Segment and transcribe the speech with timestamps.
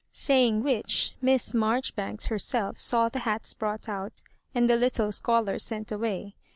[0.11, 4.23] Saying which, Miss Marjoribanks herself saw the hats brought out,
[4.55, 6.35] and the little scholars sent away.